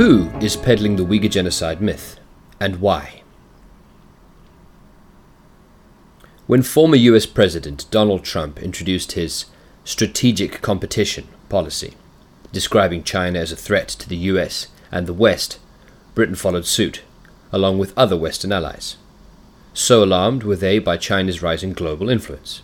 Who 0.00 0.30
is 0.40 0.56
peddling 0.56 0.96
the 0.96 1.04
Uyghur 1.04 1.28
genocide 1.28 1.82
myth, 1.82 2.18
and 2.58 2.76
why? 2.76 3.20
When 6.46 6.62
former 6.62 6.96
US 6.96 7.26
President 7.26 7.84
Donald 7.90 8.24
Trump 8.24 8.62
introduced 8.62 9.12
his 9.12 9.44
strategic 9.84 10.62
competition 10.62 11.28
policy, 11.50 11.98
describing 12.50 13.02
China 13.02 13.40
as 13.40 13.52
a 13.52 13.56
threat 13.56 13.88
to 13.88 14.08
the 14.08 14.16
US 14.32 14.68
and 14.90 15.06
the 15.06 15.12
West, 15.12 15.58
Britain 16.14 16.34
followed 16.34 16.64
suit, 16.64 17.02
along 17.52 17.78
with 17.78 17.92
other 17.94 18.16
Western 18.16 18.52
allies. 18.52 18.96
So 19.74 20.02
alarmed 20.02 20.44
were 20.44 20.56
they 20.56 20.78
by 20.78 20.96
China's 20.96 21.42
rising 21.42 21.74
global 21.74 22.08
influence. 22.08 22.62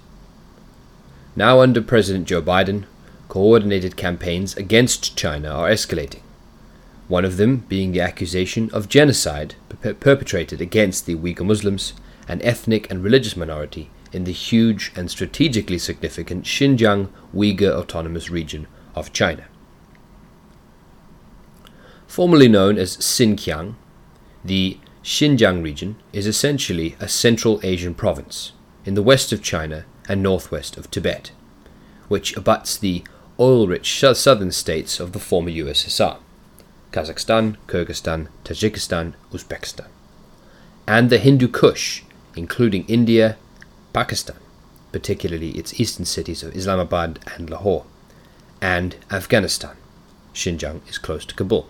Now, 1.37 1.61
under 1.61 1.83
President 1.83 2.29
Joe 2.29 2.41
Biden, 2.41 2.85
coordinated 3.29 3.95
campaigns 3.95 4.57
against 4.57 5.19
China 5.19 5.51
are 5.51 5.69
escalating, 5.69 6.23
one 7.09 7.25
of 7.25 7.37
them 7.37 7.59
being 7.69 7.93
the 7.93 8.01
accusation 8.01 8.71
of 8.73 8.89
genocide 8.89 9.55
per- 9.69 9.95
perpetrated 9.95 10.61
against 10.61 11.07
the 11.07 11.15
Uyghur 11.15 11.47
Muslims, 11.47 11.93
an 12.29 12.43
ethnic 12.43 12.91
and 12.91 13.05
religious 13.05 13.37
minority 13.37 13.91
in 14.13 14.25
the 14.25 14.33
huge 14.33 14.93
and 14.97 15.11
strategically 15.11 15.79
significant 15.79 16.45
Xinjiang 16.45 17.09
Uyghur 17.35 17.73
Autonomous 17.73 18.31
Region 18.31 18.67
of 18.95 19.13
China. 19.13 19.45
Formerly 22.07 22.49
known 22.49 22.79
as 22.79 22.97
Xinjiang, 22.97 23.75
the 24.45 24.79
Xinjiang 25.05 25.63
region 25.63 25.97
is 26.13 26.27
essentially 26.27 26.97
a 26.99 27.09
Central 27.09 27.61
Asian 27.63 27.95
province 27.95 28.53
in 28.85 28.95
the 28.95 29.03
west 29.03 29.33
of 29.33 29.43
China 29.43 29.85
and 30.09 30.23
northwest 30.23 30.77
of 30.77 30.91
Tibet, 30.91 31.31
which 32.09 32.37
abuts 32.37 32.77
the 32.77 33.05
oil 33.39 33.67
rich 33.67 34.01
southern 34.01 34.51
states 34.51 34.99
of 34.99 35.13
the 35.13 35.19
former 35.19 35.51
USSR 35.51 36.19
Kazakhstan, 36.97 37.59
Kyrgyzstan, 37.67 38.29
Tajikistan, 38.43 39.13
Uzbekistan, 39.31 39.89
and 40.87 41.11
the 41.11 41.19
Hindu 41.19 41.47
Kush, 41.47 42.01
including 42.35 42.87
India, 42.87 43.37
Pakistan, 43.93 44.37
particularly 44.93 45.51
its 45.51 45.79
eastern 45.79 46.07
cities 46.07 46.43
of 46.43 46.57
Islamabad 46.57 47.19
and 47.35 47.51
Lahore, 47.51 47.85
and 48.63 48.97
Afghanistan. 49.11 49.77
Xinjiang 50.33 50.89
is 50.89 50.97
close 50.97 51.27
to 51.27 51.35
Kabul. 51.35 51.69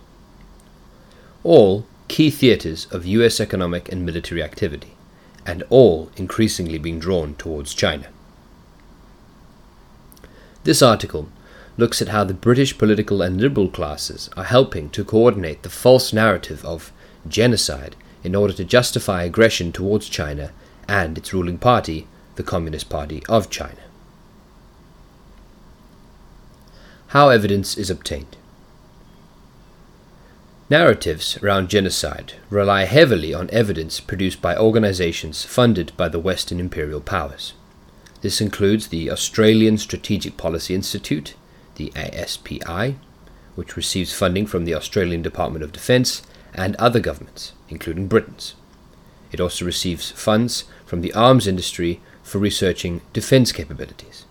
All 1.43 1.85
key 2.07 2.29
theatres 2.29 2.87
of 2.89 3.05
US 3.05 3.41
economic 3.41 3.91
and 3.91 4.05
military 4.05 4.41
activity, 4.41 4.93
and 5.45 5.61
all 5.69 6.09
increasingly 6.15 6.77
being 6.77 6.99
drawn 6.99 7.35
towards 7.35 7.73
China. 7.73 8.07
This 10.63 10.81
article 10.81 11.27
looks 11.77 12.01
at 12.01 12.09
how 12.09 12.23
the 12.23 12.33
British 12.33 12.77
political 12.77 13.21
and 13.21 13.39
liberal 13.39 13.69
classes 13.69 14.29
are 14.35 14.43
helping 14.43 14.89
to 14.89 15.05
coordinate 15.05 15.63
the 15.63 15.69
false 15.69 16.11
narrative 16.11 16.65
of 16.65 16.91
genocide 17.27 17.95
in 18.23 18.35
order 18.35 18.53
to 18.53 18.65
justify 18.65 19.23
aggression 19.23 19.71
towards 19.71 20.09
China 20.09 20.51
and 20.87 21.17
its 21.17 21.33
ruling 21.33 21.57
party, 21.57 22.07
the 22.35 22.43
Communist 22.43 22.89
Party 22.89 23.21
of 23.29 23.49
China. 23.49 23.81
How 27.07 27.29
evidence 27.29 27.77
is 27.77 27.89
obtained. 27.89 28.35
Narratives 30.69 31.37
around 31.41 31.69
genocide 31.69 32.33
rely 32.49 32.83
heavily 32.83 33.33
on 33.33 33.49
evidence 33.51 34.01
produced 34.01 34.41
by 34.41 34.57
organizations 34.57 35.45
funded 35.45 35.93
by 35.95 36.09
the 36.09 36.19
Western 36.19 36.59
imperial 36.59 36.99
powers. 36.99 37.53
This 38.21 38.41
includes 38.41 38.87
the 38.87 39.09
Australian 39.09 39.77
Strategic 39.77 40.35
Policy 40.35 40.75
Institute, 40.75 41.35
the 41.77 41.91
ASPI, 41.95 42.95
which 43.55 43.75
receives 43.75 44.13
funding 44.13 44.45
from 44.45 44.65
the 44.65 44.75
Australian 44.75 45.21
Department 45.21 45.63
of 45.63 45.71
Defence 45.71 46.21
and 46.53 46.75
other 46.75 46.99
governments, 46.99 47.53
including 47.69 48.07
Britain's. 48.07 48.55
It 49.31 49.39
also 49.39 49.65
receives 49.65 50.11
funds 50.11 50.65
from 50.85 51.01
the 51.01 51.13
arms 51.13 51.47
industry 51.47 52.01
for 52.23 52.39
researching 52.39 53.01
defence 53.13 53.51
capabilities. 53.51 54.25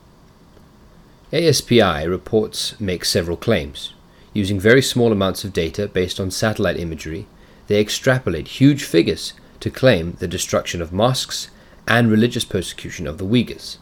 ASPI 1.32 2.08
reports 2.08 2.78
make 2.80 3.04
several 3.04 3.36
claims. 3.36 3.94
Using 4.32 4.60
very 4.60 4.82
small 4.82 5.12
amounts 5.12 5.44
of 5.44 5.52
data 5.52 5.88
based 5.88 6.20
on 6.20 6.30
satellite 6.30 6.78
imagery, 6.78 7.26
they 7.66 7.80
extrapolate 7.80 8.60
huge 8.60 8.84
figures 8.84 9.32
to 9.60 9.70
claim 9.70 10.12
the 10.18 10.28
destruction 10.28 10.80
of 10.80 10.92
mosques 10.92 11.50
and 11.88 12.10
religious 12.10 12.44
persecution 12.44 13.06
of 13.06 13.18
the 13.18 13.24
Uyghurs. 13.24 13.78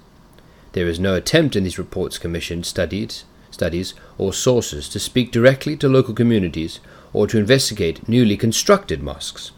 There 0.73 0.89
is 0.89 0.99
no 0.99 1.15
attempt 1.15 1.57
in 1.57 1.65
these 1.65 1.79
reports 1.79 2.19
commissioned 2.19 2.67
studies, 2.67 3.25
studies 3.55 3.95
or 4.19 4.33
sources 4.33 4.89
to 4.91 5.01
speak 5.01 5.33
directly 5.33 5.77
to 5.79 5.89
local 5.89 6.13
communities 6.13 6.81
or 7.13 7.27
to 7.27 7.39
investigate 7.39 8.07
newly 8.09 8.37
constructed 8.37 9.03
mosques. 9.03 9.53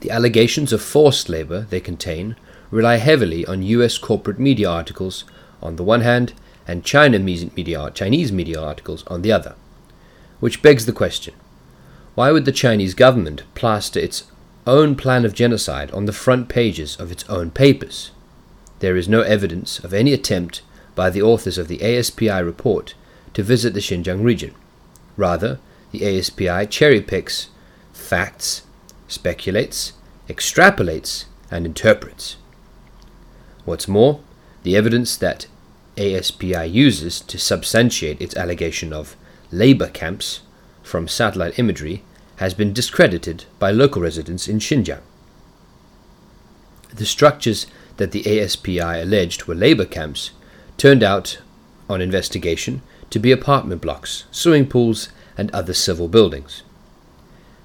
The 0.00 0.10
allegations 0.10 0.72
of 0.72 0.82
forced 0.82 1.28
labor 1.28 1.62
they 1.62 1.80
contain 1.80 2.36
rely 2.70 2.96
heavily 2.96 3.44
on 3.46 3.62
US 3.62 3.98
corporate 3.98 4.38
media 4.38 4.68
articles 4.70 5.24
on 5.62 5.76
the 5.76 5.84
one 5.84 6.02
hand 6.02 6.34
and 6.68 6.84
China 6.84 7.18
media, 7.18 7.90
Chinese 7.94 8.30
media 8.30 8.60
articles 8.60 9.04
on 9.06 9.22
the 9.22 9.32
other. 9.32 9.54
Which 10.40 10.62
begs 10.62 10.86
the 10.86 10.92
question 10.92 11.34
why 12.14 12.32
would 12.32 12.46
the 12.46 12.52
Chinese 12.52 12.94
government 12.94 13.42
plaster 13.54 14.00
its 14.00 14.24
own 14.66 14.96
plan 14.96 15.24
of 15.24 15.34
genocide 15.34 15.90
on 15.90 16.06
the 16.06 16.14
front 16.14 16.48
pages 16.48 16.96
of 16.96 17.12
its 17.12 17.24
own 17.28 17.50
papers? 17.50 18.10
There 18.80 18.96
is 18.96 19.08
no 19.08 19.20
evidence 19.20 19.78
of 19.80 19.92
any 19.92 20.12
attempt 20.12 20.62
by 20.96 21.10
the 21.10 21.22
authors 21.22 21.58
of 21.58 21.68
the 21.68 21.78
ASPI 21.78 22.44
report 22.44 22.94
to 23.34 23.44
visit 23.44 23.74
the 23.74 23.80
Xinjiang 23.80 24.24
region. 24.24 24.52
Rather, 25.16 25.60
the 25.92 26.00
ASPI 26.00 26.68
cherry 26.68 27.00
picks 27.00 27.50
facts, 27.92 28.62
speculates, 29.06 29.92
extrapolates, 30.28 31.26
and 31.50 31.64
interprets. 31.64 32.36
What's 33.64 33.86
more, 33.86 34.20
the 34.64 34.76
evidence 34.76 35.16
that 35.16 35.46
ASPI 35.96 36.72
uses 36.72 37.20
to 37.20 37.38
substantiate 37.38 38.20
its 38.20 38.36
allegation 38.36 38.92
of 38.92 39.16
labor 39.52 39.88
camps 39.88 40.40
from 40.82 41.08
satellite 41.08 41.58
imagery 41.58 42.02
has 42.36 42.54
been 42.54 42.72
discredited 42.72 43.44
by 43.58 43.70
local 43.70 44.02
residents 44.02 44.48
in 44.48 44.58
Xinjiang. 44.58 45.00
The 46.94 47.06
structures 47.06 47.66
that 47.96 48.12
the 48.12 48.22
ASPI 48.22 49.02
alleged 49.02 49.44
were 49.44 49.54
labor 49.54 49.84
camps 49.84 50.30
turned 50.76 51.02
out, 51.02 51.38
on 51.88 52.00
investigation, 52.00 52.82
to 53.10 53.18
be 53.18 53.32
apartment 53.32 53.80
blocks, 53.80 54.24
swimming 54.30 54.66
pools, 54.66 55.08
and 55.36 55.50
other 55.50 55.74
civil 55.74 56.08
buildings. 56.08 56.62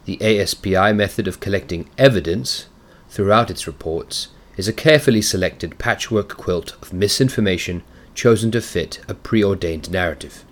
The 0.05 0.17
ASPI 0.17 0.95
method 0.95 1.27
of 1.27 1.39
collecting 1.39 1.89
evidence 1.97 2.67
throughout 3.09 3.49
its 3.49 3.67
reports 3.67 4.29
is 4.57 4.67
a 4.67 4.73
carefully 4.73 5.21
selected 5.21 5.77
patchwork 5.77 6.37
quilt 6.37 6.75
of 6.81 6.93
misinformation 6.93 7.83
chosen 8.13 8.51
to 8.51 8.61
fit 8.61 8.99
a 9.07 9.13
preordained 9.13 9.91
narrative. 9.91 10.43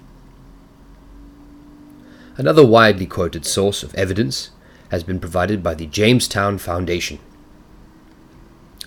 Another 2.38 2.66
widely 2.66 3.06
quoted 3.06 3.46
source 3.46 3.84
of 3.84 3.94
evidence 3.96 4.52
has 4.92 5.04
been 5.04 5.20
provided 5.20 5.62
by 5.62 5.74
the 5.74 5.86
Jamestown 5.86 6.58
Foundation, 6.58 7.20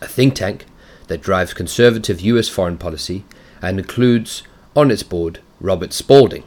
a 0.01 0.07
think 0.07 0.35
tank 0.35 0.65
that 1.09 1.21
drives 1.21 1.53
conservative 1.55 2.21
US 2.21 2.49
foreign 2.49 2.79
policy 2.79 3.25
and 3.63 3.79
includes 3.79 4.43
on 4.77 4.91
its 4.91 5.03
board 5.03 5.39
Robert 5.61 5.93
Spalding, 5.93 6.45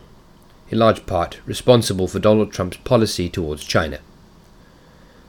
in 0.70 0.78
large 0.80 1.06
part 1.06 1.40
responsible 1.46 2.08
for 2.08 2.20
Donald 2.20 2.52
Trump's 2.52 2.78
policy 2.78 3.30
towards 3.30 3.64
China. 3.64 4.00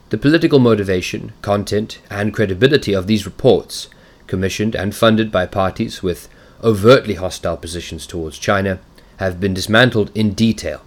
The 0.09 0.17
political 0.17 0.59
motivation, 0.59 1.33
content, 1.41 1.99
and 2.09 2.33
credibility 2.33 2.93
of 2.93 3.07
these 3.07 3.25
reports, 3.25 3.87
commissioned 4.27 4.75
and 4.75 4.95
funded 4.95 5.31
by 5.31 5.45
parties 5.45 6.03
with 6.03 6.29
overtly 6.63 7.15
hostile 7.15 7.57
positions 7.57 8.05
towards 8.05 8.37
China 8.37 8.79
have 9.17 9.39
been 9.39 9.53
dismantled 9.53 10.11
in 10.15 10.33
detail. 10.33 10.81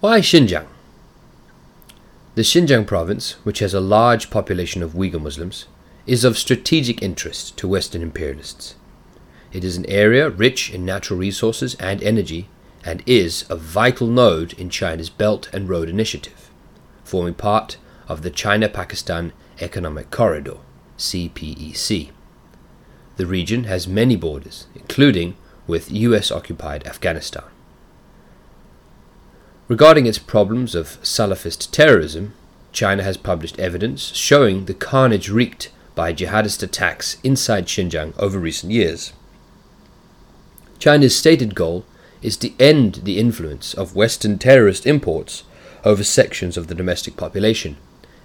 Why 0.00 0.20
Xinjiang? 0.20 0.66
The 2.34 2.42
Xinjiang 2.42 2.86
province, 2.86 3.32
which 3.44 3.60
has 3.60 3.74
a 3.74 3.80
large 3.80 4.30
population 4.30 4.82
of 4.82 4.94
Uyghur 4.94 5.20
Muslims, 5.20 5.66
is 6.06 6.24
of 6.24 6.38
strategic 6.38 7.02
interest 7.02 7.56
to 7.58 7.68
Western 7.68 8.02
imperialists. 8.02 8.74
It 9.52 9.64
is 9.64 9.76
an 9.76 9.86
area 9.86 10.28
rich 10.28 10.70
in 10.70 10.84
natural 10.84 11.18
resources 11.18 11.74
and 11.76 12.02
energy 12.02 12.48
and 12.84 13.02
is 13.06 13.44
a 13.48 13.56
vital 13.56 14.06
node 14.06 14.52
in 14.54 14.70
China's 14.70 15.10
Belt 15.10 15.48
and 15.52 15.68
Road 15.68 15.88
Initiative, 15.88 16.50
forming 17.04 17.34
part 17.34 17.76
of 18.08 18.22
the 18.22 18.30
China 18.30 18.68
Pakistan 18.68 19.32
Economic 19.60 20.10
Corridor. 20.10 20.56
CPEC. 21.02 22.10
The 23.16 23.26
region 23.26 23.64
has 23.64 23.88
many 23.88 24.16
borders, 24.16 24.66
including 24.74 25.36
with 25.66 25.90
US 25.90 26.30
occupied 26.30 26.86
Afghanistan. 26.86 27.44
Regarding 29.68 30.06
its 30.06 30.18
problems 30.18 30.74
of 30.74 31.00
Salafist 31.02 31.70
terrorism, 31.70 32.34
China 32.72 33.02
has 33.02 33.16
published 33.16 33.58
evidence 33.58 34.14
showing 34.14 34.64
the 34.64 34.74
carnage 34.74 35.28
wreaked 35.28 35.70
by 35.94 36.12
jihadist 36.12 36.62
attacks 36.62 37.18
inside 37.22 37.66
Xinjiang 37.66 38.14
over 38.18 38.38
recent 38.38 38.72
years. 38.72 39.12
China's 40.78 41.16
stated 41.16 41.54
goal 41.54 41.84
is 42.22 42.36
to 42.38 42.52
end 42.60 43.00
the 43.04 43.18
influence 43.18 43.74
of 43.74 43.94
Western 43.94 44.38
terrorist 44.38 44.86
imports 44.86 45.44
over 45.84 46.04
sections 46.04 46.56
of 46.56 46.68
the 46.68 46.74
domestic 46.74 47.16
population, 47.16 47.76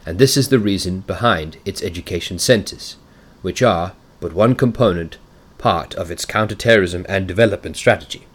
and 0.05 0.19
this 0.19 0.37
is 0.37 0.49
the 0.49 0.59
reason 0.59 1.01
behind 1.01 1.57
its 1.65 1.83
education 1.83 2.39
centres, 2.39 2.95
which 3.41 3.61
are 3.61 3.93
but 4.19 4.33
one 4.33 4.55
component 4.55 5.17
part 5.57 5.93
of 5.95 6.11
its 6.11 6.25
counterterrorism 6.25 7.05
and 7.09 7.27
development 7.27 7.75
strategy. 7.75 8.25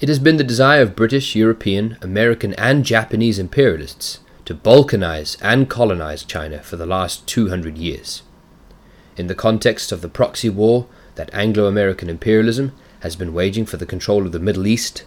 It 0.00 0.08
has 0.08 0.18
been 0.18 0.36
the 0.36 0.44
desire 0.44 0.82
of 0.82 0.96
British, 0.96 1.36
European, 1.36 1.96
American, 2.02 2.54
and 2.54 2.84
Japanese 2.84 3.38
imperialists 3.38 4.18
to 4.52 4.58
balkanize 4.58 5.38
and 5.40 5.70
colonize 5.70 6.24
China 6.24 6.58
for 6.58 6.76
the 6.76 6.84
last 6.84 7.26
200 7.26 7.78
years. 7.78 8.22
In 9.16 9.26
the 9.26 9.34
context 9.34 9.92
of 9.92 10.02
the 10.02 10.10
proxy 10.10 10.50
war 10.50 10.86
that 11.14 11.32
Anglo 11.32 11.66
American 11.66 12.10
imperialism 12.10 12.72
has 13.00 13.16
been 13.16 13.32
waging 13.32 13.64
for 13.64 13.78
the 13.78 13.86
control 13.86 14.26
of 14.26 14.32
the 14.32 14.38
Middle 14.38 14.66
East, 14.66 15.04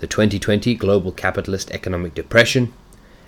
the 0.00 0.08
2020 0.08 0.74
global 0.74 1.12
capitalist 1.12 1.70
economic 1.70 2.14
depression, 2.14 2.72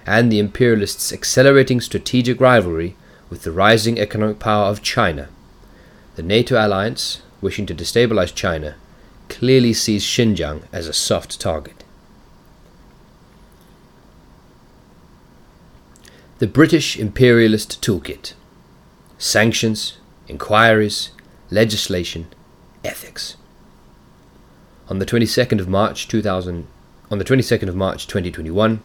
and 0.04 0.32
the 0.32 0.40
imperialists' 0.40 1.12
accelerating 1.12 1.80
strategic 1.80 2.40
rivalry 2.40 2.96
with 3.30 3.42
the 3.42 3.52
rising 3.52 4.00
economic 4.00 4.40
power 4.40 4.66
of 4.66 4.82
China, 4.82 5.28
the 6.16 6.22
NATO 6.24 6.56
alliance, 6.56 7.22
wishing 7.40 7.66
to 7.66 7.74
destabilize 7.74 8.34
China, 8.34 8.74
clearly 9.28 9.72
sees 9.72 10.04
Xinjiang 10.04 10.64
as 10.72 10.88
a 10.88 10.92
soft 10.92 11.40
target. 11.40 11.81
The 16.42 16.48
British 16.48 16.98
Imperialist 16.98 17.80
Toolkit 17.80 18.32
Sanctions, 19.16 19.98
Inquiries, 20.26 21.10
Legislation, 21.52 22.26
Ethics. 22.84 23.36
On 24.88 24.98
the 24.98 25.06
22nd 25.06 25.60
of 25.60 25.68
March 25.68 26.08
2000, 26.08 26.66
on 27.12 27.18
the 27.18 27.24
22nd 27.24 27.68
of 27.68 27.76
March 27.76 28.08
2021, 28.08 28.82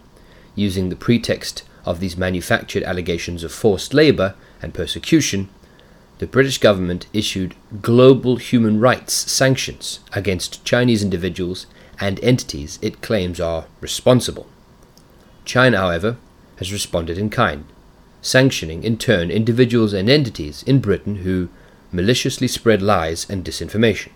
using 0.54 0.89
the 0.89 0.95
pretext 0.95 1.63
of 1.83 2.00
these 2.00 2.15
manufactured 2.15 2.83
allegations 2.83 3.44
of 3.44 3.51
forced 3.51 3.92
labour 3.92 4.36
and 4.62 4.75
persecution, 4.75 5.50
the 6.19 6.27
British 6.27 6.60
government 6.60 7.07
issued 7.12 7.56
global 7.81 8.36
human 8.36 8.80
rights 8.80 9.15
sanctions 9.15 10.01
against 10.13 10.63
Chinese 10.63 11.01
individuals 11.01 11.65
and 12.00 12.24
entities 12.24 12.77
it 12.83 13.01
claims 13.01 13.39
are 13.39 13.65
responsible. 13.81 14.45
China, 15.44 15.80
however, 15.80 16.18
has 16.57 16.71
responded 16.71 17.18
in 17.18 17.30
kind, 17.30 17.65
sanctioning 18.21 18.83
in 18.83 18.98
turn 18.98 19.31
individuals 19.31 19.94
and 19.94 20.09
entities 20.09 20.63
in 20.63 20.80
Britain 20.80 21.18
who 21.18 21.50
maliciously 21.92 22.48
spread 22.48 22.81
lies 22.81 23.30
and 23.30 23.44
disinformation. 23.45 24.12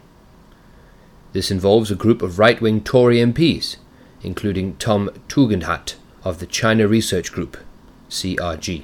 This 1.33 1.49
involves 1.49 1.89
a 1.89 1.95
group 1.95 2.21
of 2.21 2.39
right 2.39 2.59
wing 2.59 2.81
Tory 2.81 3.17
MPs, 3.17 3.77
including 4.21 4.75
Tom 4.75 5.09
Tugendhat 5.29 5.95
of 6.23 6.39
the 6.39 6.45
China 6.45 6.87
Research 6.87 7.31
Group, 7.31 7.57
CRG. 8.09 8.83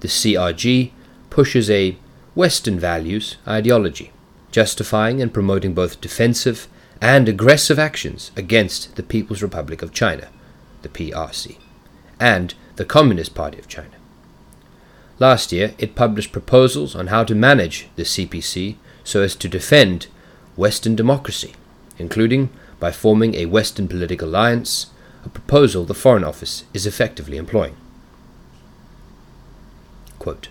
The 0.00 0.08
CRG 0.08 0.90
pushes 1.30 1.70
a 1.70 1.96
Western 2.34 2.78
values 2.78 3.36
ideology, 3.46 4.12
justifying 4.52 5.20
and 5.22 5.32
promoting 5.32 5.74
both 5.74 6.00
defensive 6.00 6.68
and 7.00 7.28
aggressive 7.28 7.78
actions 7.78 8.30
against 8.36 8.96
the 8.96 9.02
People's 9.02 9.42
Republic 9.42 9.82
of 9.82 9.92
China, 9.92 10.28
the 10.82 10.88
PRC, 10.88 11.56
and 12.20 12.54
the 12.76 12.84
Communist 12.84 13.34
Party 13.34 13.58
of 13.58 13.66
China. 13.66 13.96
Last 15.18 15.52
year, 15.52 15.74
it 15.78 15.94
published 15.94 16.32
proposals 16.32 16.94
on 16.94 17.08
how 17.08 17.24
to 17.24 17.34
manage 17.34 17.88
the 17.96 18.04
CPC 18.04 18.76
so 19.04 19.22
as 19.22 19.34
to 19.36 19.48
defend 19.48 20.06
Western 20.56 20.94
democracy, 20.94 21.54
including 21.98 22.50
by 22.78 22.92
forming 22.92 23.34
a 23.34 23.46
Western 23.46 23.88
political 23.88 24.28
alliance, 24.28 24.86
a 25.24 25.28
proposal 25.28 25.84
the 25.84 25.94
Foreign 25.94 26.24
Office 26.24 26.64
is 26.72 26.86
effectively 26.86 27.36
employing. 27.36 27.76
Quote, 30.18 30.48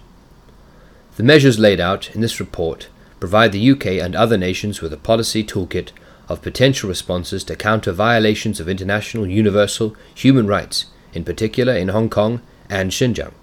the 1.17 1.23
measures 1.23 1.59
laid 1.59 1.79
out 1.81 2.15
in 2.15 2.21
this 2.21 2.39
report 2.39 2.87
provide 3.19 3.51
the 3.51 3.71
UK 3.71 3.87
and 3.87 4.15
other 4.15 4.37
nations 4.37 4.81
with 4.81 4.93
a 4.93 4.97
policy 4.97 5.43
toolkit 5.43 5.91
of 6.29 6.41
potential 6.41 6.87
responses 6.87 7.43
to 7.43 7.55
counter 7.55 7.91
violations 7.91 8.59
of 8.59 8.69
international 8.69 9.27
universal 9.27 9.95
human 10.15 10.47
rights, 10.47 10.85
in 11.13 11.23
particular 11.23 11.73
in 11.73 11.89
Hong 11.89 12.09
Kong 12.09 12.41
and 12.69 12.91
Xinjiang. 12.91 13.33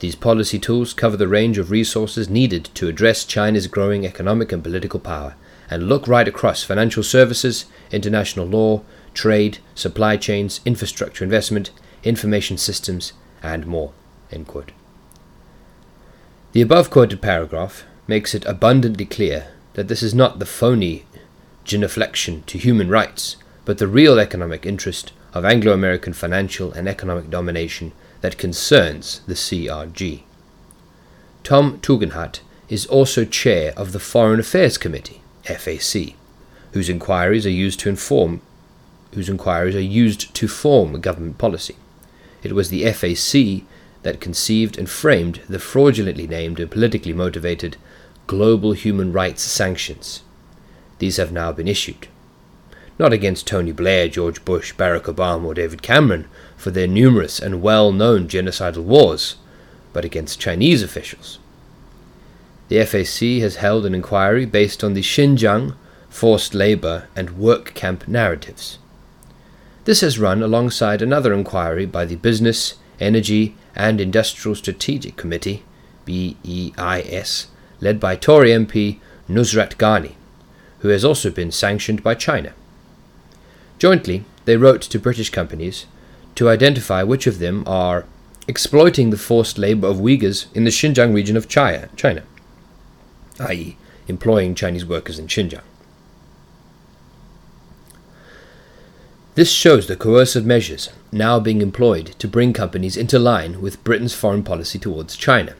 These 0.00 0.16
policy 0.16 0.58
tools 0.58 0.92
cover 0.92 1.16
the 1.16 1.28
range 1.28 1.56
of 1.58 1.70
resources 1.70 2.28
needed 2.28 2.66
to 2.74 2.88
address 2.88 3.24
China's 3.24 3.66
growing 3.66 4.04
economic 4.04 4.52
and 4.52 4.62
political 4.62 5.00
power 5.00 5.34
and 5.70 5.88
look 5.88 6.06
right 6.06 6.28
across 6.28 6.62
financial 6.62 7.02
services, 7.02 7.64
international 7.90 8.46
law, 8.46 8.82
trade, 9.14 9.58
supply 9.74 10.16
chains, 10.16 10.60
infrastructure 10.64 11.24
investment, 11.24 11.70
information 12.02 12.58
systems, 12.58 13.12
and 13.42 13.66
more. 13.66 13.92
The 16.52 16.60
above 16.60 16.90
quoted 16.90 17.22
paragraph 17.22 17.84
makes 18.06 18.34
it 18.34 18.44
abundantly 18.44 19.06
clear 19.06 19.48
that 19.74 19.88
this 19.88 20.02
is 20.02 20.14
not 20.14 20.38
the 20.38 20.46
phony 20.46 21.04
genuflection 21.64 22.44
to 22.46 22.58
human 22.58 22.88
rights, 22.88 23.36
but 23.64 23.78
the 23.78 23.88
real 23.88 24.18
economic 24.18 24.66
interest 24.66 25.12
of 25.34 25.44
Anglo 25.44 25.72
American 25.72 26.12
financial 26.12 26.72
and 26.72 26.88
economic 26.88 27.28
domination 27.28 27.92
that 28.20 28.38
concerns 28.38 29.20
the 29.26 29.34
CRG. 29.34 30.22
Tom 31.42 31.78
Tugendhat 31.80 32.40
is 32.68 32.86
also 32.86 33.24
chair 33.24 33.74
of 33.76 33.92
the 33.92 33.98
Foreign 33.98 34.40
Affairs 34.40 34.78
Committee, 34.78 35.20
FAC, 35.42 36.14
whose 36.72 36.88
inquiries 36.88 37.44
are 37.44 37.50
used 37.50 37.80
to 37.80 37.88
inform 37.88 38.40
whose 39.12 39.28
inquiries 39.28 39.76
are 39.76 39.80
used 39.80 40.34
to 40.34 40.48
form 40.48 41.00
government 41.00 41.38
policy. 41.38 41.76
It 42.42 42.52
was 42.52 42.68
the 42.68 42.84
FAC 42.92 43.64
that 44.02 44.20
conceived 44.20 44.78
and 44.78 44.88
framed 44.88 45.40
the 45.48 45.58
fraudulently 45.58 46.26
named 46.26 46.60
and 46.60 46.70
politically 46.70 47.12
motivated 47.12 47.76
global 48.26 48.72
human 48.72 49.12
rights 49.12 49.42
sanctions. 49.42 50.22
These 50.98 51.16
have 51.16 51.32
now 51.32 51.52
been 51.52 51.68
issued. 51.68 52.08
Not 52.98 53.12
against 53.12 53.46
Tony 53.46 53.72
Blair, 53.72 54.08
George 54.08 54.44
Bush, 54.44 54.72
Barack 54.74 55.12
Obama, 55.12 55.46
or 55.46 55.54
David 55.54 55.82
Cameron 55.82 56.26
for 56.56 56.70
their 56.70 56.86
numerous 56.86 57.40
and 57.40 57.60
well 57.60 57.90
known 57.90 58.28
genocidal 58.28 58.84
wars, 58.84 59.36
but 59.92 60.04
against 60.04 60.40
Chinese 60.40 60.82
officials. 60.82 61.38
The 62.68 62.84
FAC 62.84 63.40
has 63.42 63.56
held 63.56 63.84
an 63.84 63.94
inquiry 63.94 64.46
based 64.46 64.82
on 64.82 64.94
the 64.94 65.02
Xinjiang 65.02 65.74
forced 66.08 66.54
labor 66.54 67.08
and 67.16 67.36
work 67.36 67.74
camp 67.74 68.06
narratives. 68.06 68.78
This 69.84 70.00
has 70.00 70.18
run 70.18 70.42
alongside 70.42 71.02
another 71.02 71.34
inquiry 71.34 71.86
by 71.86 72.04
the 72.04 72.16
Business, 72.16 72.76
Energy, 73.00 73.56
and 73.74 74.00
Industrial 74.00 74.54
Strategic 74.54 75.16
Committee, 75.16 75.64
BEIS, 76.06 77.48
led 77.80 78.00
by 78.00 78.16
Tory 78.16 78.50
MP 78.50 79.00
Nusrat 79.28 79.76
Ghani, 79.76 80.14
who 80.78 80.88
has 80.88 81.04
also 81.04 81.30
been 81.30 81.50
sanctioned 81.50 82.02
by 82.02 82.14
China. 82.14 82.54
Jointly, 83.84 84.24
they 84.46 84.56
wrote 84.56 84.80
to 84.80 84.98
British 84.98 85.28
companies 85.28 85.84
to 86.36 86.48
identify 86.48 87.02
which 87.02 87.26
of 87.26 87.38
them 87.38 87.62
are 87.66 88.06
exploiting 88.48 89.10
the 89.10 89.18
forced 89.18 89.58
labour 89.58 89.88
of 89.88 89.98
Uyghurs 89.98 90.46
in 90.54 90.64
the 90.64 90.70
Xinjiang 90.70 91.12
region 91.14 91.36
of 91.36 91.50
China, 91.50 91.90
China 91.94 92.22
i.e., 93.40 93.76
employing 94.08 94.54
Chinese 94.54 94.86
workers 94.86 95.18
in 95.18 95.26
Xinjiang. 95.26 95.60
This 99.34 99.52
shows 99.52 99.86
the 99.86 99.96
coercive 99.96 100.46
measures 100.46 100.88
now 101.12 101.38
being 101.38 101.60
employed 101.60 102.14
to 102.18 102.26
bring 102.26 102.54
companies 102.54 102.96
into 102.96 103.18
line 103.18 103.60
with 103.60 103.84
Britain's 103.84 104.14
foreign 104.14 104.44
policy 104.44 104.78
towards 104.78 105.14
China. 105.14 105.56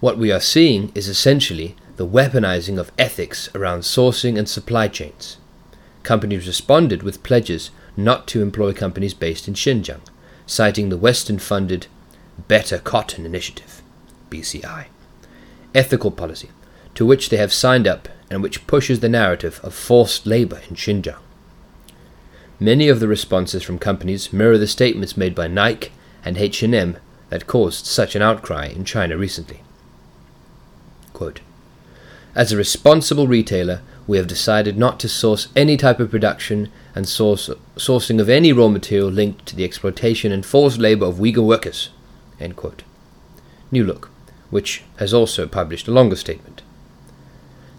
What 0.00 0.18
we 0.18 0.32
are 0.32 0.40
seeing 0.40 0.90
is 0.96 1.06
essentially 1.06 1.76
the 1.94 2.08
weaponizing 2.08 2.76
of 2.76 2.90
ethics 2.98 3.48
around 3.54 3.82
sourcing 3.82 4.36
and 4.36 4.48
supply 4.48 4.88
chains. 4.88 5.36
Companies 6.02 6.46
responded 6.46 7.02
with 7.02 7.22
pledges 7.22 7.70
not 7.96 8.26
to 8.28 8.42
employ 8.42 8.72
companies 8.72 9.14
based 9.14 9.46
in 9.48 9.54
Xinjiang, 9.54 10.00
citing 10.46 10.88
the 10.88 10.96
Western 10.96 11.38
funded 11.38 11.86
Better 12.48 12.78
Cotton 12.78 13.26
Initiative, 13.26 13.82
BCI, 14.30 14.86
ethical 15.74 16.10
policy, 16.10 16.50
to 16.94 17.04
which 17.04 17.28
they 17.28 17.36
have 17.36 17.52
signed 17.52 17.86
up 17.86 18.08
and 18.30 18.42
which 18.42 18.66
pushes 18.66 19.00
the 19.00 19.08
narrative 19.08 19.60
of 19.62 19.74
forced 19.74 20.26
labor 20.26 20.60
in 20.68 20.76
Xinjiang. 20.76 21.18
Many 22.58 22.88
of 22.88 23.00
the 23.00 23.08
responses 23.08 23.62
from 23.62 23.78
companies 23.78 24.32
mirror 24.32 24.58
the 24.58 24.66
statements 24.66 25.16
made 25.16 25.34
by 25.34 25.48
Nike 25.48 25.92
and 26.24 26.36
H&M 26.36 26.98
that 27.30 27.46
caused 27.46 27.86
such 27.86 28.14
an 28.14 28.22
outcry 28.22 28.66
in 28.66 28.84
China 28.84 29.16
recently. 29.16 29.62
Quote, 31.12 31.40
As 32.34 32.52
a 32.52 32.56
responsible 32.56 33.26
retailer, 33.26 33.80
we 34.10 34.16
have 34.16 34.26
decided 34.26 34.76
not 34.76 34.98
to 34.98 35.08
source 35.08 35.46
any 35.54 35.76
type 35.76 36.00
of 36.00 36.10
production 36.10 36.68
and 36.96 37.08
source, 37.08 37.48
sourcing 37.76 38.20
of 38.20 38.28
any 38.28 38.52
raw 38.52 38.66
material 38.66 39.08
linked 39.08 39.46
to 39.46 39.54
the 39.54 39.62
exploitation 39.62 40.32
and 40.32 40.44
forced 40.44 40.78
labor 40.78 41.06
of 41.06 41.18
Uyghur 41.18 41.46
workers. 41.46 41.90
New 43.70 43.84
Look, 43.84 44.10
which 44.50 44.82
has 44.96 45.14
also 45.14 45.46
published 45.46 45.86
a 45.86 45.92
longer 45.92 46.16
statement. 46.16 46.62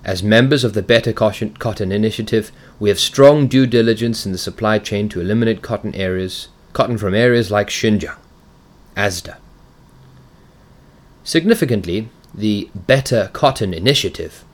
As 0.06 0.24
members 0.24 0.64
of 0.64 0.74
the 0.74 0.82
Better 0.82 1.12
Cotton 1.12 1.92
Initiative, 1.92 2.54
we 2.80 2.88
have 2.88 2.98
strong 2.98 3.48
due 3.48 3.68
diligence 3.68 4.26
in 4.26 4.32
the 4.32 4.38
supply 4.38 4.80
chain 4.80 5.10
to 5.10 5.20
eliminate 5.20 5.62
cotton 5.62 5.94
areas, 5.96 6.48
cotton 6.72 6.98
from 6.98 7.14
areas 7.14 7.52
like 7.52 7.68
Xinjiang, 7.68 8.16
ASDA. 8.96 9.36
Significantly, 11.26 12.08
the 12.34 12.70
Better 12.74 13.30
Cotton 13.34 13.74
Initiative 13.74 14.46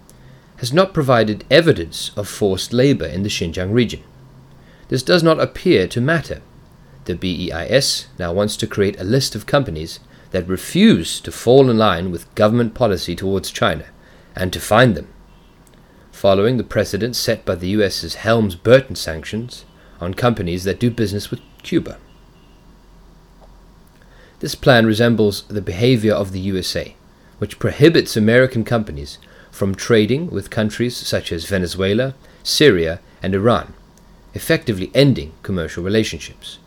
has 0.57 0.73
not 0.73 0.93
provided 0.93 1.45
evidence 1.49 2.11
of 2.15 2.27
forced 2.27 2.73
labor 2.73 3.05
in 3.05 3.23
the 3.23 3.29
Xinjiang 3.29 3.73
region. 3.73 4.03
This 4.89 5.03
does 5.03 5.23
not 5.23 5.39
appear 5.39 5.87
to 5.87 6.01
matter. 6.01 6.41
The 7.05 7.15
BEIS 7.15 8.07
now 8.19 8.33
wants 8.33 8.57
to 8.57 8.67
create 8.67 8.99
a 8.99 9.03
list 9.03 9.35
of 9.35 9.45
companies 9.45 9.99
that 10.31 10.47
refuse 10.47 11.19
to 11.21 11.31
fall 11.31 11.69
in 11.69 11.77
line 11.77 12.11
with 12.11 12.33
government 12.35 12.73
policy 12.73 13.15
towards 13.15 13.51
China 13.51 13.85
and 14.35 14.51
to 14.51 14.59
fine 14.59 14.93
them. 14.93 15.07
Following 16.11 16.57
the 16.57 16.63
precedent 16.63 17.15
set 17.15 17.45
by 17.45 17.55
the 17.55 17.69
US's 17.69 18.15
Helms 18.15 18.55
Burton 18.55 18.95
sanctions 18.95 19.65
on 20.01 20.13
companies 20.13 20.63
that 20.63 20.79
do 20.79 20.89
business 20.89 21.29
with 21.29 21.39
Cuba. 21.63 21.97
This 24.39 24.55
plan 24.55 24.85
resembles 24.85 25.43
the 25.43 25.61
behavior 25.61 26.13
of 26.13 26.31
the 26.31 26.39
USA, 26.39 26.95
which 27.39 27.59
prohibits 27.59 28.15
American 28.15 28.63
companies 28.63 29.17
from 29.57 29.73
trading 29.73 30.29
with 30.29 30.51
countries 30.51 30.95
such 30.95 31.31
as 31.31 31.45
Venezuela, 31.45 32.13
Syria, 32.43 32.99
and 33.23 33.33
Iran, 33.33 33.73
effectively 34.35 34.91
ending 34.93 35.33
commercial 35.41 35.83
relationships. 35.83 36.59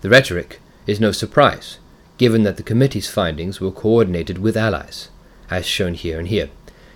The 0.00 0.08
rhetoric 0.08 0.58
is 0.86 0.98
no 0.98 1.12
surprise, 1.12 1.78
given 2.16 2.42
that 2.44 2.56
the 2.56 2.62
committee's 2.62 3.10
findings 3.10 3.60
were 3.60 3.70
coordinated 3.70 4.38
with 4.38 4.56
allies, 4.56 5.10
as 5.50 5.66
shown 5.66 5.92
here 5.92 6.18
and 6.18 6.28
here, 6.28 6.48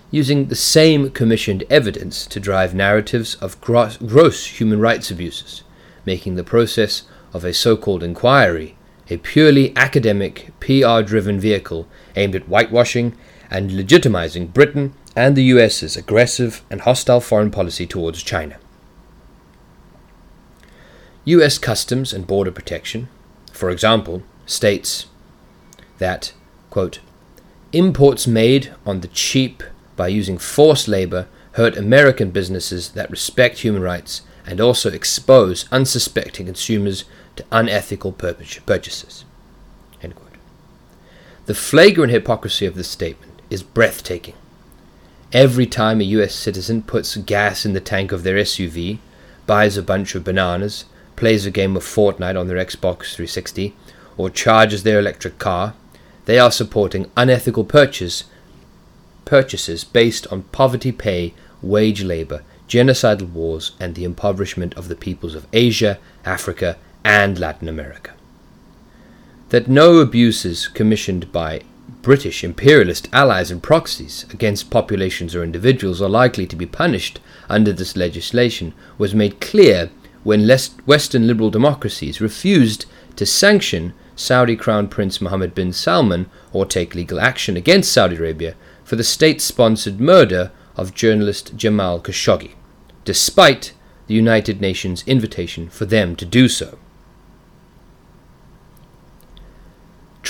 using 0.09 0.47
the 0.47 0.55
same 0.55 1.11
commissioned 1.11 1.65
evidence 1.69 2.25
to 2.25 2.39
drive 2.39 2.73
narratives 2.73 3.35
of 3.35 3.61
gross, 3.61 3.97
gross 3.97 4.47
human 4.47 4.79
rights 4.79 5.11
abuses, 5.11 5.61
making 6.03 6.35
the 6.35 6.43
process 6.43 7.03
of 7.31 7.45
a 7.45 7.53
so 7.53 7.77
called 7.77 8.01
inquiry 8.01 8.75
a 9.11 9.17
purely 9.17 9.75
academic, 9.75 10.51
PR 10.61 11.01
driven 11.01 11.37
vehicle 11.37 11.85
aimed 12.15 12.33
at 12.33 12.47
whitewashing 12.47 13.13
and 13.49 13.69
legitimizing 13.69 14.53
Britain 14.53 14.93
and 15.15 15.35
the 15.35 15.43
US's 15.43 15.97
aggressive 15.97 16.61
and 16.69 16.81
hostile 16.81 17.19
foreign 17.19 17.51
policy 17.51 17.85
towards 17.85 18.23
China. 18.23 18.57
US 21.25 21.57
Customs 21.57 22.13
and 22.13 22.25
Border 22.25 22.51
Protection, 22.51 23.09
for 23.51 23.69
example, 23.69 24.23
states 24.45 25.07
that, 25.99 26.33
quote, 26.69 26.99
imports 27.73 28.25
made 28.25 28.73
on 28.85 29.01
the 29.01 29.07
cheap 29.07 29.63
by 29.95 30.07
using 30.07 30.37
forced 30.37 30.87
labor 30.87 31.27
hurt 31.53 31.77
American 31.77 32.31
businesses 32.31 32.91
that 32.91 33.11
respect 33.11 33.59
human 33.59 33.81
rights 33.81 34.21
and 34.45 34.59
also 34.59 34.89
expose 34.89 35.67
unsuspecting 35.71 36.45
consumers 36.47 37.05
to 37.35 37.45
unethical 37.51 38.11
purchases. 38.11 39.25
The 41.51 41.55
flagrant 41.55 42.13
hypocrisy 42.13 42.65
of 42.65 42.75
this 42.75 42.87
statement 42.87 43.41
is 43.49 43.63
breathtaking. 43.63 44.35
Every 45.33 45.65
time 45.65 46.01
a 46.01 46.05
US 46.19 46.35
citizen 46.35 46.81
puts 46.81 47.15
gas 47.15 47.65
in 47.65 47.71
the 47.71 47.79
tank 47.79 48.11
of 48.11 48.23
their 48.23 48.35
SUV, 48.35 48.99
buys 49.47 49.77
a 49.77 49.81
bunch 49.81 50.13
of 50.13 50.25
bananas, 50.25 50.83
plays 51.15 51.45
a 51.45 51.51
game 51.51 51.77
of 51.77 51.83
Fortnite 51.83 52.37
on 52.37 52.47
their 52.47 52.57
Xbox 52.57 53.15
360, 53.15 53.73
or 54.17 54.29
charges 54.29 54.83
their 54.83 54.99
electric 54.99 55.39
car, 55.39 55.73
they 56.25 56.37
are 56.37 56.51
supporting 56.51 57.09
unethical 57.15 57.63
purchase, 57.63 58.25
purchases 59.23 59.85
based 59.85 60.27
on 60.27 60.43
poverty 60.51 60.91
pay, 60.91 61.33
wage 61.61 62.03
labor, 62.03 62.43
genocidal 62.67 63.31
wars, 63.31 63.71
and 63.79 63.95
the 63.95 64.03
impoverishment 64.03 64.73
of 64.73 64.89
the 64.89 64.95
peoples 64.95 65.33
of 65.33 65.47
Asia, 65.53 65.97
Africa, 66.25 66.77
and 67.05 67.39
Latin 67.39 67.69
America. 67.69 68.11
That 69.49 69.69
no 69.69 69.99
abuses 69.99 70.67
commissioned 70.67 71.31
by 71.31 71.61
British 72.01 72.43
imperialist 72.43 73.07
allies 73.13 73.51
and 73.51 73.61
proxies 73.61 74.25
against 74.31 74.71
populations 74.71 75.35
or 75.35 75.43
individuals 75.43 76.01
are 76.01 76.09
likely 76.09 76.47
to 76.47 76.55
be 76.55 76.65
punished 76.65 77.19
under 77.47 77.71
this 77.71 77.95
legislation 77.95 78.73
was 78.97 79.13
made 79.13 79.39
clear 79.39 79.91
when 80.23 80.49
Western 80.85 81.27
liberal 81.27 81.51
democracies 81.51 82.19
refused 82.19 82.85
to 83.15 83.25
sanction 83.25 83.93
Saudi 84.15 84.55
Crown 84.55 84.87
Prince 84.87 85.21
Mohammed 85.21 85.53
bin 85.53 85.73
Salman 85.73 86.29
or 86.51 86.65
take 86.65 86.95
legal 86.95 87.19
action 87.19 87.55
against 87.55 87.91
Saudi 87.91 88.15
Arabia 88.15 88.55
for 88.83 88.95
the 88.95 89.03
state 89.03 89.41
sponsored 89.41 89.99
murder 89.99 90.51
of 90.75 90.95
journalist 90.95 91.55
Jamal 91.55 91.99
Khashoggi, 91.99 92.51
despite 93.05 93.73
the 94.07 94.13
United 94.15 94.59
Nations 94.59 95.03
invitation 95.05 95.69
for 95.69 95.85
them 95.85 96.15
to 96.15 96.25
do 96.25 96.47
so. 96.47 96.77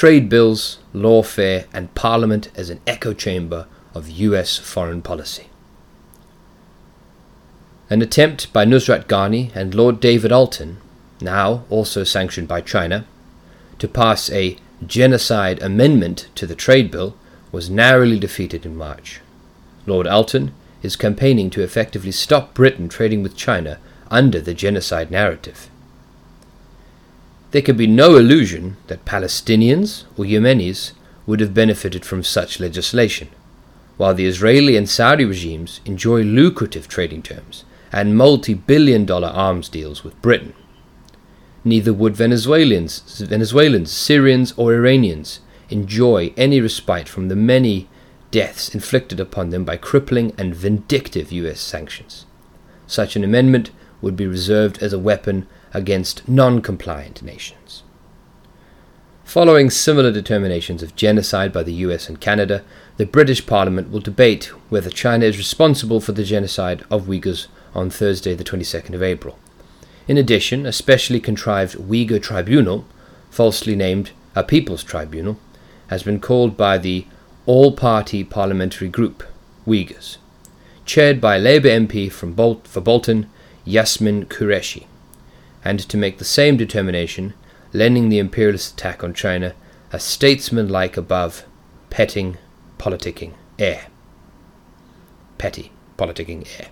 Trade 0.02 0.30
bills, 0.30 0.80
lawfare, 0.96 1.68
and 1.72 1.94
Parliament 1.94 2.50
as 2.56 2.72
an 2.72 2.82
echo 2.88 3.14
chamber 3.14 3.68
of 3.94 4.10
US 4.10 4.58
foreign 4.58 5.04
policy. 5.04 5.46
An 7.88 8.02
attempt 8.02 8.52
by 8.52 8.66
Nusrat 8.66 9.06
Ghani 9.06 9.56
and 9.56 9.76
Lord 9.76 10.00
David 10.00 10.32
Alton, 10.32 10.78
now 11.22 11.66
also 11.70 12.04
sanctioned 12.04 12.48
by 12.48 12.62
China, 12.62 13.06
to 13.78 13.88
pass 13.88 14.32
a 14.32 14.58
genocide 14.84 15.62
amendment 15.62 16.30
to 16.34 16.48
the 16.48 16.56
trade 16.56 16.90
bill 16.90 17.16
was 17.52 17.70
narrowly 17.70 18.18
defeated 18.18 18.66
in 18.66 18.76
March. 18.76 19.22
Lord 19.86 20.08
Alton 20.08 20.52
is 20.82 20.96
campaigning 20.96 21.52
to 21.52 21.62
effectively 21.62 22.12
stop 22.12 22.56
Britain 22.56 22.90
trading 22.90 23.22
with 23.22 23.38
China 23.38 23.78
under 24.10 24.42
the 24.42 24.56
genocide 24.56 25.12
narrative. 25.12 25.70
There 27.52 27.62
can 27.62 27.76
be 27.76 27.88
no 27.88 28.16
illusion 28.16 28.78
that 28.88 29.06
Palestinians 29.06 30.06
or 30.18 30.26
Yemenis 30.26 30.94
would 31.28 31.42
have 31.42 31.54
benefited 31.54 32.06
from 32.06 32.24
such 32.24 32.60
legislation, 32.60 33.28
while 33.98 34.14
the 34.14 34.26
Israeli 34.26 34.78
and 34.78 34.90
Saudi 34.90 35.26
regimes 35.26 35.82
enjoy 35.86 36.24
lucrative 36.24 36.88
trading 36.88 37.22
terms 37.22 37.66
and 37.92 38.18
multi 38.18 38.54
billion 38.54 39.06
dollar 39.06 39.28
arms 39.28 39.68
deals 39.68 40.04
with 40.04 40.22
Britain. 40.22 40.54
Neither 41.66 41.94
would 41.94 42.16
Venezuelans, 42.16 43.02
Venezuelans, 43.20 43.92
Syrians, 43.92 44.54
or 44.58 44.74
Iranians 44.74 45.42
enjoy 45.70 46.34
any 46.38 46.60
respite 46.62 47.08
from 47.08 47.28
the 47.28 47.36
many 47.36 47.88
deaths 48.32 48.74
inflicted 48.74 49.20
upon 49.20 49.50
them 49.50 49.66
by 49.66 49.76
crippling 49.76 50.34
and 50.38 50.56
vindictive 50.56 51.32
US 51.34 51.60
sanctions. 51.60 52.26
Such 52.88 53.16
an 53.16 53.24
amendment 53.24 53.72
would 54.02 54.16
be 54.16 54.26
reserved 54.26 54.82
as 54.82 54.94
a 54.94 55.00
weapon 55.00 55.48
against 55.74 56.28
non 56.28 56.62
compliant 56.62 57.22
nations. 57.22 57.84
Following 59.24 59.70
similar 59.70 60.12
determinations 60.12 60.84
of 60.84 60.96
genocide 60.96 61.54
by 61.54 61.64
the 61.64 61.74
US 61.86 62.10
and 62.10 62.20
Canada, 62.20 62.64
the 62.98 63.06
British 63.06 63.46
Parliament 63.46 63.90
will 63.90 64.02
debate 64.02 64.52
whether 64.70 64.90
China 64.90 65.26
is 65.26 65.38
responsible 65.38 66.02
for 66.02 66.12
the 66.12 66.26
genocide 66.26 66.84
of 66.92 67.06
Uyghurs 67.06 67.48
on 67.74 67.90
Thursday, 67.90 68.34
the 68.34 68.44
22nd 68.44 68.94
of 68.94 69.02
April. 69.02 69.40
In 70.08 70.18
addition, 70.18 70.66
a 70.66 70.74
specially 70.74 71.22
contrived 71.22 71.78
Uyghur 71.78 72.22
tribunal, 72.22 72.86
falsely 73.30 73.76
named 73.76 74.12
a 74.36 74.44
People's 74.44 74.84
Tribunal, 74.84 75.40
has 75.88 76.04
been 76.04 76.20
called 76.20 76.58
by 76.58 76.78
the 76.78 77.06
All 77.46 77.72
Party 77.72 78.24
Parliamentary 78.24 78.90
Group, 78.90 79.24
Uyghurs, 79.66 80.18
chaired 80.86 81.22
by 81.22 81.38
Labour 81.38 81.70
MP 81.70 82.12
from 82.12 82.34
Bol- 82.34 82.62
for 82.66 82.82
Bolton, 82.82 83.30
Yasmin 83.64 84.26
Qureshi, 84.26 84.88
and 85.64 85.80
to 85.80 85.98
make 85.98 86.18
the 86.18 86.26
same 86.26 86.58
determination, 86.58 87.34
lending 87.74 88.10
the 88.10 88.20
imperialist 88.20 88.74
attack 88.74 89.04
on 89.04 89.14
China 89.14 89.54
a 89.94 90.00
statesman-like 90.00 90.98
above, 90.98 91.46
petting, 91.90 92.38
politicking 92.78 93.34
air. 93.60 93.88
Petty, 95.38 95.72
politicking 95.98 96.48
air. 96.60 96.70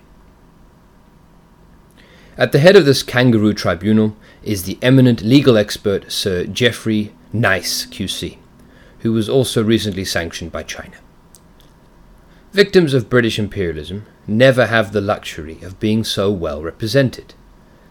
At 2.36 2.52
the 2.52 2.58
head 2.58 2.76
of 2.76 2.86
this 2.86 3.02
kangaroo 3.02 3.52
tribunal 3.52 4.16
is 4.42 4.62
the 4.62 4.78
eminent 4.80 5.20
legal 5.20 5.58
expert 5.58 6.10
Sir 6.10 6.46
Geoffrey 6.46 7.12
Nice, 7.32 7.84
QC, 7.86 8.38
who 9.00 9.12
was 9.12 9.28
also 9.28 9.62
recently 9.62 10.04
sanctioned 10.04 10.50
by 10.50 10.62
China. 10.62 10.96
Victims 12.52 12.94
of 12.94 13.10
British 13.10 13.38
imperialism 13.38 14.06
never 14.26 14.66
have 14.66 14.92
the 14.92 15.00
luxury 15.00 15.60
of 15.62 15.78
being 15.78 16.02
so 16.02 16.30
well 16.32 16.62
represented. 16.62 17.34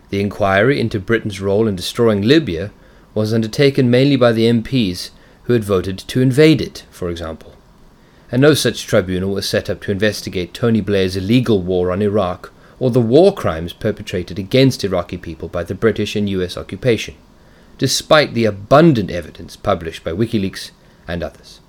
The 0.09 0.21
inquiry 0.21 0.79
into 0.79 0.99
Britain's 0.99 1.39
role 1.39 1.67
in 1.67 1.75
destroying 1.75 2.21
Libya 2.21 2.71
was 3.13 3.33
undertaken 3.33 3.89
mainly 3.89 4.15
by 4.15 4.31
the 4.31 4.45
MPs 4.45 5.09
who 5.43 5.53
had 5.53 5.63
voted 5.63 5.97
to 5.99 6.21
invade 6.21 6.61
it, 6.61 6.85
for 6.91 7.09
example. 7.09 7.55
And 8.31 8.41
no 8.41 8.53
such 8.53 8.85
tribunal 8.85 9.33
was 9.33 9.49
set 9.49 9.69
up 9.69 9.81
to 9.81 9.91
investigate 9.91 10.53
Tony 10.53 10.81
Blair's 10.81 11.15
illegal 11.15 11.61
war 11.61 11.91
on 11.91 12.01
Iraq 12.01 12.51
or 12.79 12.89
the 12.89 13.01
war 13.01 13.33
crimes 13.33 13.73
perpetrated 13.73 14.39
against 14.39 14.83
Iraqi 14.83 15.17
people 15.17 15.49
by 15.49 15.63
the 15.63 15.75
British 15.75 16.15
and 16.15 16.29
US 16.29 16.55
occupation, 16.57 17.15
despite 17.77 18.33
the 18.33 18.45
abundant 18.45 19.11
evidence 19.11 19.55
published 19.55 20.03
by 20.03 20.11
WikiLeaks 20.11 20.71
and 21.07 21.23
others. 21.23 21.59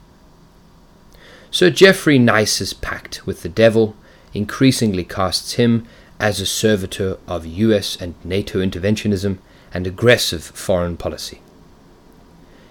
Sir 1.50 1.70
Geoffrey 1.70 2.18
Nice's 2.18 2.73
pact 2.73 3.26
with 3.26 3.42
the 3.42 3.49
devil 3.49 3.97
increasingly 4.32 5.02
casts 5.02 5.54
him 5.54 5.85
as 6.21 6.41
a 6.41 6.47
servitor 6.47 7.19
of 7.27 7.47
US 7.47 7.97
and 7.97 8.15
NATO 8.23 8.61
interventionism 8.61 9.39
and 9.73 9.87
aggressive 9.87 10.45
foreign 10.45 10.97
policy. 10.97 11.41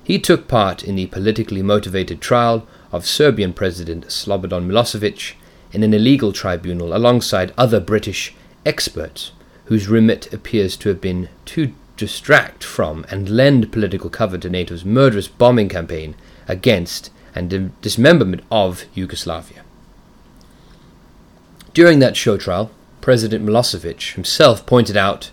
He 0.03 0.19
took 0.19 0.47
part 0.47 0.83
in 0.83 0.95
the 0.95 1.07
politically 1.07 1.61
motivated 1.61 2.21
trial 2.21 2.67
of 2.91 3.05
Serbian 3.05 3.53
President 3.53 4.05
Slobodan 4.07 4.67
Milosevic 4.67 5.33
in 5.71 5.83
an 5.83 5.93
illegal 5.93 6.31
tribunal 6.31 6.95
alongside 6.95 7.53
other 7.57 7.79
British 7.79 8.33
experts 8.65 9.31
whose 9.65 9.87
remit 9.87 10.31
appears 10.33 10.75
to 10.77 10.89
have 10.89 11.01
been 11.01 11.29
to 11.45 11.73
distract 11.95 12.63
from 12.63 13.05
and 13.11 13.29
lend 13.29 13.71
political 13.71 14.09
cover 14.09 14.37
to 14.37 14.49
NATO's 14.49 14.85
murderous 14.85 15.27
bombing 15.27 15.69
campaign 15.69 16.15
against 16.47 17.11
and 17.35 17.79
dismemberment 17.81 18.43
of 18.49 18.85
Yugoslavia. 18.93 19.63
During 21.73 21.99
that 21.99 22.17
show 22.17 22.37
trial, 22.37 22.71
President 23.01 23.45
Milosevic 23.45 24.13
himself 24.13 24.65
pointed 24.65 24.97
out, 24.97 25.31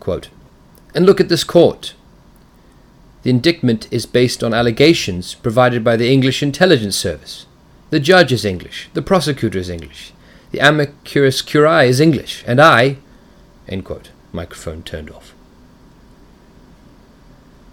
quote, 0.00 0.28
And 0.94 1.04
look 1.04 1.20
at 1.20 1.28
this 1.28 1.44
court. 1.44 1.94
The 3.22 3.30
indictment 3.30 3.88
is 3.92 4.06
based 4.06 4.42
on 4.42 4.52
allegations 4.52 5.34
provided 5.34 5.84
by 5.84 5.96
the 5.96 6.10
English 6.10 6.42
intelligence 6.42 6.96
service. 6.96 7.46
The 7.90 8.00
judge 8.00 8.32
is 8.32 8.44
English, 8.44 8.88
the 8.94 9.02
prosecutor 9.02 9.58
is 9.58 9.68
English, 9.68 10.12
the 10.50 10.60
amicus 10.60 11.42
curiae 11.42 11.88
is 11.88 12.00
English, 12.00 12.42
and 12.46 12.60
I. 12.60 12.96
End 13.68 13.84
quote. 13.84 14.10
Microphone 14.32 14.82
turned 14.82 15.10
off. 15.10 15.34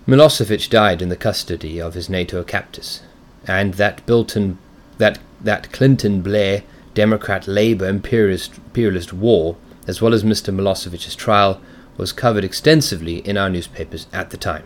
Milosevic 0.06 0.70
died 0.70 1.02
in 1.02 1.10
the 1.10 1.16
custody 1.16 1.80
of 1.80 1.94
his 1.94 2.10
NATO 2.10 2.44
captors, 2.44 3.02
and 3.48 3.76
that 3.76 4.06
Bilton, 4.06 4.58
that 4.98 5.20
that 5.40 5.72
Clinton 5.72 6.22
Blair 6.22 6.64
Democrat 7.00 7.48
Labour 7.48 7.88
imperialist, 7.88 8.58
imperialist 8.58 9.14
war, 9.14 9.56
as 9.88 10.02
well 10.02 10.14
as 10.14 10.26
Mr. 10.26 10.54
Milosevic's 10.54 11.16
trial, 11.16 11.62
was 11.96 12.12
covered 12.12 12.44
extensively 12.44 13.20
in 13.20 13.38
our 13.38 13.50
newspapers 13.50 14.08
at 14.12 14.32
the 14.32 14.36
time. 14.36 14.66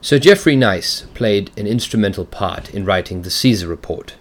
Sir 0.00 0.18
Geoffrey 0.18 0.56
Nice 0.56 1.02
played 1.14 1.52
an 1.56 1.68
instrumental 1.68 2.24
part 2.24 2.74
in 2.74 2.84
writing 2.84 3.22
the 3.22 3.30
Caesar 3.30 3.68
Report, 3.68 4.16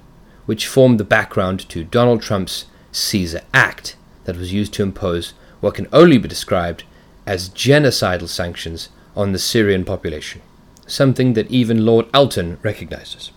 which 0.45 0.67
formed 0.67 0.99
the 0.99 1.03
background 1.03 1.67
to 1.69 1.83
Donald 1.83 2.21
Trump's 2.21 2.65
Caesar 2.91 3.41
Act 3.51 3.95
that 4.25 4.37
was 4.37 4.53
used 4.53 4.73
to 4.73 4.83
impose 4.83 5.33
what 5.61 5.73
can 5.73 5.87
only 5.91 6.19
be 6.19 6.27
described 6.27 6.83
as 7.25 7.49
genocidal 7.49 8.29
sanctions 8.29 8.89
on 9.15 9.31
the 9.31 9.39
Syrian 9.39 9.83
population, 9.83 10.43
something 10.85 11.33
that 11.33 11.49
even 11.49 11.87
Lord 11.87 12.05
Elton 12.13 12.59
recognizes. 12.61 13.31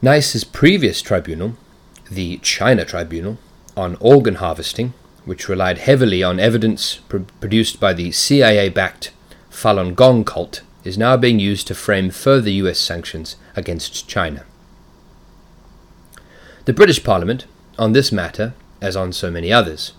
Nice's 0.00 0.44
previous 0.44 1.02
tribunal, 1.02 1.56
the 2.08 2.36
China 2.36 2.84
Tribunal, 2.84 3.36
on 3.76 3.96
organ 3.98 4.36
harvesting, 4.36 4.94
which 5.24 5.48
relied 5.48 5.78
heavily 5.78 6.22
on 6.22 6.38
evidence 6.38 7.00
pr- 7.08 7.18
produced 7.40 7.80
by 7.80 7.92
the 7.92 8.12
CIA 8.12 8.68
backed 8.68 9.10
Falun 9.50 9.96
Gong 9.96 10.24
cult, 10.24 10.62
is 10.84 10.96
now 10.96 11.16
being 11.16 11.40
used 11.40 11.66
to 11.66 11.74
frame 11.74 12.10
further 12.10 12.48
US 12.48 12.78
sanctions 12.78 13.34
against 13.56 14.08
China. 14.08 14.44
The 16.66 16.72
British 16.72 17.02
Parliament, 17.02 17.46
on 17.76 17.90
this 17.90 18.12
matter, 18.12 18.54
as 18.80 18.94
on 18.94 19.12
so 19.12 19.32
many 19.32 19.52
others, 19.52 19.94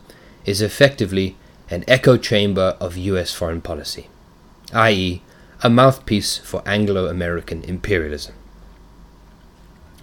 is 0.45 0.61
effectively 0.61 1.35
an 1.69 1.83
echo 1.89 2.15
chamber 2.15 2.77
of 2.79 2.95
US 2.95 3.33
foreign 3.33 3.59
policy, 3.59 4.07
i.e., 4.71 5.21
a 5.61 5.69
mouthpiece 5.69 6.37
for 6.37 6.63
Anglo 6.65 7.07
American 7.07 7.65
imperialism. 7.65 8.35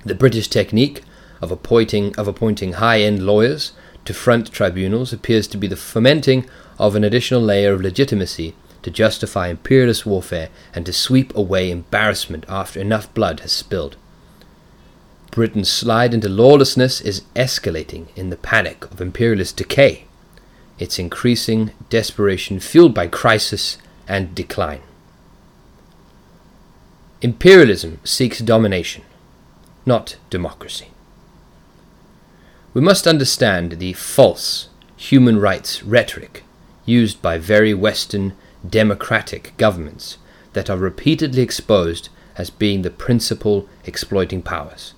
The 0.07 0.15
British 0.15 0.47
technique 0.47 1.03
of 1.43 1.51
appointing, 1.51 2.15
of 2.17 2.29
appointing 2.29 2.75
high 2.75 3.01
end 3.01 3.27
lawyers 3.27 3.73
to 4.05 4.15
front 4.15 4.53
tribunals 4.53 5.13
appears 5.13 5.49
to 5.49 5.59
be 5.59 5.67
the 5.67 5.75
fomenting 5.75 6.49
of 6.79 6.95
an 6.95 7.03
additional 7.03 7.43
layer 7.43 7.73
of 7.73 7.81
legitimacy 7.81 8.55
to 8.83 8.91
justify 8.93 9.49
imperialist 9.49 10.07
warfare 10.07 10.49
and 10.73 10.87
to 10.87 10.93
sweep 10.93 11.35
away 11.35 11.73
embarrassment 11.73 12.47
after 12.49 12.79
enough 12.79 13.13
blood 13.15 13.41
has 13.41 13.51
spilled. 13.51 13.97
Britain's 15.33 15.69
slide 15.69 16.15
into 16.15 16.29
lawlessness 16.29 17.01
is 17.01 17.23
escalating 17.35 18.07
in 18.15 18.31
the 18.31 18.37
panic 18.37 18.85
of 18.93 19.01
imperialist 19.01 19.57
decay 19.57 20.05
its 20.79 21.01
increasing 21.01 21.73
desperation 21.91 22.61
fueled 22.61 22.95
by 22.95 23.09
crisis 23.09 23.77
and 24.07 24.37
decline. 24.37 24.83
Imperialism 27.23 27.99
seeks 28.05 28.39
domination, 28.39 29.03
not 29.87 30.17
democracy. 30.29 30.89
We 32.75 32.83
must 32.83 33.07
understand 33.07 33.73
the 33.73 33.95
false 33.95 34.69
human 34.97 35.39
rights 35.39 35.83
rhetoric 35.83 36.45
used 36.85 37.23
by 37.23 37.39
very 37.39 37.73
Western 37.73 38.35
democratic 38.69 39.55
governments 39.57 40.19
that 40.53 40.69
are 40.69 40.77
repeatedly 40.77 41.43
exposed 41.43 42.09
as 42.37 42.51
being 42.51 42.83
the 42.83 42.91
principal 42.91 43.69
exploiting 43.85 44.43
powers, 44.43 44.93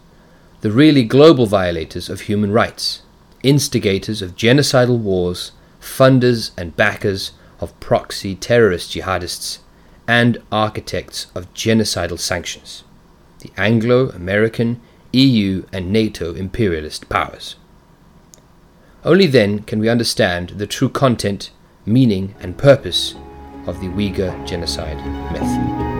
the 0.63 0.73
really 0.73 1.05
global 1.05 1.47
violators 1.47 2.09
of 2.09 2.23
human 2.23 2.51
rights, 2.51 3.03
instigators 3.45 4.23
of 4.23 4.35
genocidal 4.35 4.99
wars 4.99 5.53
funders 5.81 6.51
and 6.57 6.77
backers 6.77 7.33
of 7.61 7.79
proxy 7.81 8.35
terrorist 8.35 8.93
jihadists, 8.93 9.59
and 10.07 10.39
architects 10.51 11.27
of 11.35 11.53
genocidal 11.55 12.19
sanctions, 12.19 12.85
the 13.41 13.51
Anglo 13.57 14.11
American, 14.11 14.81
EU, 15.13 15.65
and 15.73 15.93
NATO 15.93 16.35
imperialist 16.35 17.09
powers. 17.09 17.57
Only 19.05 19.27
then 19.27 19.61
can 19.61 19.79
we 19.79 19.89
understand 19.89 20.51
the 20.51 20.67
true 20.67 20.89
content, 20.89 21.51
meaning, 21.87 22.35
and 22.41 22.59
purpose 22.59 23.15
of 23.67 23.81
the 23.81 23.87
Uyghur 23.87 24.47
genocide 24.47 24.99
myth. 25.33 25.98